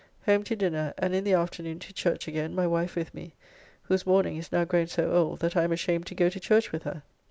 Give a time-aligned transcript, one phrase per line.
[0.25, 3.35] Home to dinner, and in the afternoon to church again, my wife with me,
[3.83, 6.71] whose mourning is now grown so old that I am ashamed to go to church
[6.71, 7.03] with her.